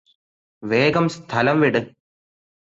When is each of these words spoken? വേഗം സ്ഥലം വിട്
വേഗം 0.63 1.09
സ്ഥലം 1.09 1.61
വിട് 1.61 1.81